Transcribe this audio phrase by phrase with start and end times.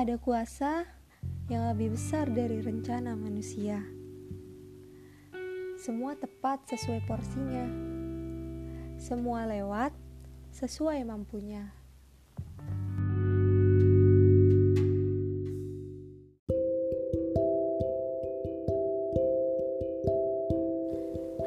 [0.00, 0.88] Ada kuasa
[1.52, 3.84] yang lebih besar dari rencana manusia.
[5.76, 7.68] Semua tepat sesuai porsinya.
[8.96, 9.92] Semua lewat
[10.56, 11.68] sesuai mampunya.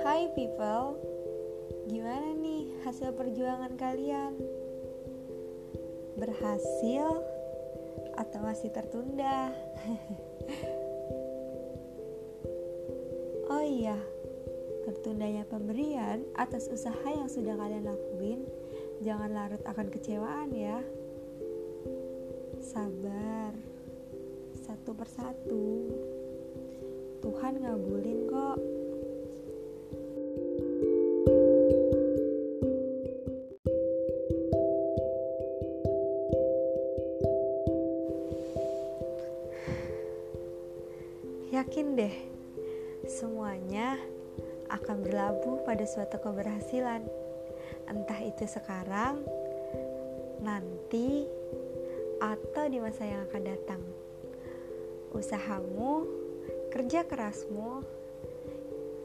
[0.06, 1.02] Hai people,
[1.90, 4.38] gimana nih hasil perjuangan kalian?
[6.22, 7.33] Berhasil
[8.18, 9.56] atau masih tertunda?
[13.54, 13.98] oh iya,
[14.86, 18.44] tertundanya pemberian atas usaha yang sudah kalian lakuin,
[19.00, 20.84] jangan larut akan kecewaan ya.
[22.64, 23.52] Sabar,
[24.64, 25.68] satu persatu.
[27.24, 28.83] Tuhan ngabulin kok.
[41.54, 42.16] Yakin deh,
[43.06, 44.02] semuanya
[44.74, 47.06] akan berlabuh pada suatu keberhasilan.
[47.86, 49.22] Entah itu sekarang,
[50.42, 51.30] nanti,
[52.18, 53.82] atau di masa yang akan datang.
[55.14, 56.10] Usahamu,
[56.74, 57.86] kerja kerasmu,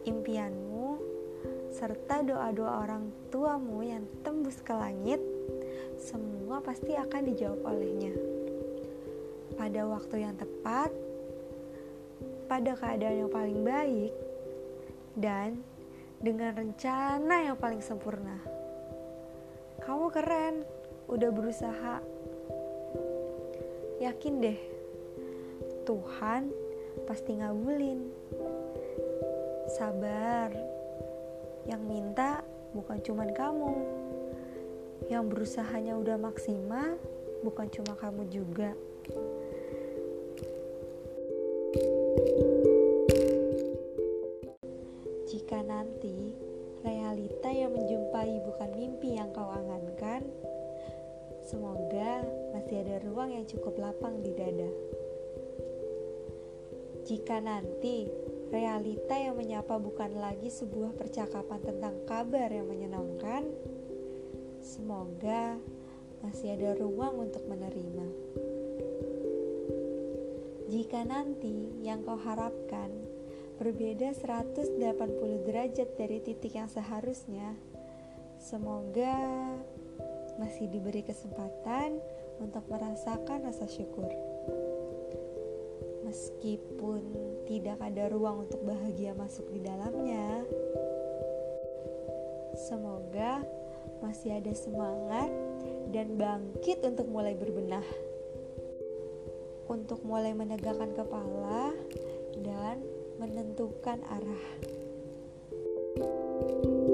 [0.09, 0.97] impianmu,
[1.77, 5.21] serta doa-doa orang tuamu yang tembus ke langit,
[6.01, 8.17] semua pasti akan dijawab olehnya.
[9.53, 11.08] Pada waktu yang tepat,
[12.49, 14.13] pada keadaan yang paling baik
[15.15, 15.61] dan
[16.19, 18.41] dengan rencana yang paling sempurna.
[19.85, 20.65] Kamu keren,
[21.07, 22.03] udah berusaha.
[24.03, 24.59] Yakin deh,
[25.87, 26.51] Tuhan
[27.07, 28.01] pasti ngabulin.
[29.69, 30.51] Sabar,
[31.69, 32.41] yang minta
[32.73, 33.73] bukan cuman kamu.
[35.13, 36.97] Yang berusahanya udah maksimal,
[37.45, 38.73] bukan cuma kamu juga.
[47.69, 50.25] Yang menjumpai bukan mimpi yang kau angankan,
[51.45, 52.25] semoga
[52.57, 54.73] masih ada ruang yang cukup lapang di dada.
[57.05, 58.09] Jika nanti
[58.49, 63.45] realita yang menyapa bukan lagi sebuah percakapan tentang kabar yang menyenangkan,
[64.65, 65.61] semoga
[66.25, 68.09] masih ada ruang untuk menerima.
[70.73, 73.08] Jika nanti yang kau harapkan
[73.59, 74.79] berbeda 180
[75.43, 77.59] derajat dari titik yang seharusnya.
[78.39, 79.19] Semoga
[80.39, 81.99] masih diberi kesempatan
[82.39, 84.07] untuk merasakan rasa syukur.
[86.07, 87.03] Meskipun
[87.51, 90.47] tidak ada ruang untuk bahagia masuk di dalamnya,
[92.55, 93.43] semoga
[93.99, 95.29] masih ada semangat
[95.91, 97.85] dan bangkit untuk mulai berbenah.
[99.69, 101.77] Untuk mulai menegakkan kepala
[102.41, 102.81] dan
[103.19, 104.47] menentukan arah.
[105.99, 106.88] thank you